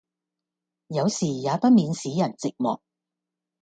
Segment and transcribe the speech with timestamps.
[0.87, 2.79] 有時也不免使人寂寞，